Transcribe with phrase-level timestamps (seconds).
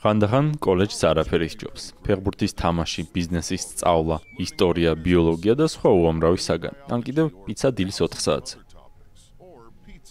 [0.00, 1.82] ხანდახან კოლეჯს არაფერი სჯობს.
[2.08, 6.78] ფეხბურთის თამაში, ბიზნესის სწავლა, ისტორია, ბიოლოგია და სხვა უამრავი საგანი.
[6.88, 8.56] ან კიდევ პიცა დილის 4 საათზე.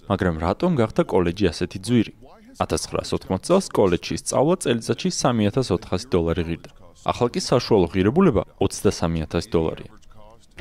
[0.10, 2.14] მაგრამ რატომ გახდა კოლეჯი ასეთი ძვირი?
[2.62, 6.70] 1980 წელს კოლეჯში სწავლა წელიწადში 3400 დოლარი ღირდა.
[7.10, 9.92] ახლა კი საშუალო ღირებულება 23000 დოლარია.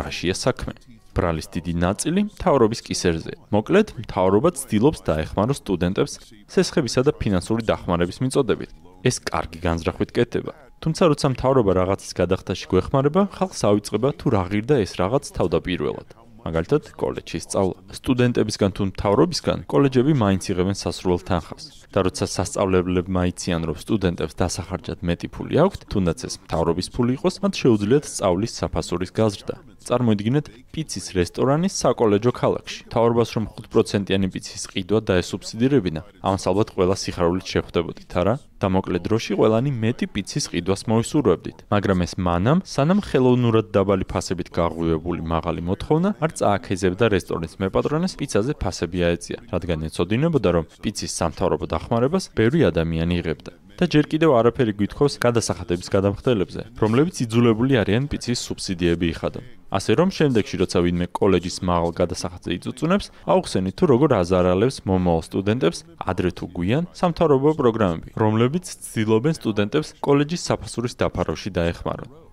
[0.00, 0.72] რაშია საქმე?
[1.12, 3.32] ბრალის დიდი ნაწილი მთავრობის კისერზე.
[3.52, 6.12] მოკლედ, მთავრობა ცდილობს დაეხმაროს სტუდენტებს
[6.48, 8.87] სესხებისა და ფინანსური დახმარების მიწოდებით.
[9.06, 10.52] ეს კარგი განზრახვით კეთდება.
[10.78, 16.08] თუმცა როცა მთავრობა რაღაცის გადახდაში გვეხმარება, ხალხს ავიწყება თუ რა ღირდა ეს რაღაც თავდაპირველად.
[16.38, 17.78] მაგალითად, კოლეჯში სწავლა.
[17.98, 21.64] სტუდენტებისგან თუ მთავრობისგან, კოლეჯები მაინც იღებენ სასრულ თანხას.
[21.92, 27.34] და როცა სასწავლებლებმა იციან, რომ სტუდენტებს დასახარჯად მეტი ფული აქვთ, თუნდაც ეს მთავრობის ფული იყოს,
[27.42, 29.54] მათ შეუძლიათ სწავლის საფასურის გაზრდა.
[29.88, 32.80] წარმოიდგინეთ პიცის რესტორანის საკოლეჯო ქალაქში.
[32.92, 38.34] თავრობას რომ 5%-იანი პიცის ყიდვა დაესუბსიდირებინა, ამას ალბათ ყველა სიხარულით შეხვდებოდით, არა?
[38.58, 41.58] და მოკლედ დროში ყველანი მეტი პიცის ყიდვას მოისურვებდით.
[41.70, 48.52] მაგრამ ეს მანამ, სანამ ხელოვნურად დაბალი ფასებით გაღვივებული მაღალი მოთხოვნა არ წააქეზებდა რესტორნის მეპატრონეს პიცაზე
[48.58, 53.52] ფასები აეწია, რადგან ეცოდინებოდა, რომ პიცის სამთავრობო დახმარებას ბევრი ადამიანი იღებდა.
[53.78, 59.57] და ჯერ კიდევ არაფერი გვითხოვს გადასახადების გადამხდელებზე, რომლებიც იძულებული არიან პიცის სუბსიდიები იხადონ.
[59.68, 65.78] ასე რომ შემდეგში როცა ვინმე კოლეჯის მაღალ გადასახადზე იწუწუნებს, აუხსენით თუ როგორ აზარალებს მომავალ სტუდენტებს
[66.08, 72.27] ადრე თუ გვიან სამთავრობო პროგრამები, რომლებიც ცდილობენ სტუდენტებს კოლეჯის საფასურის დაფარვაში დაეხმარონ.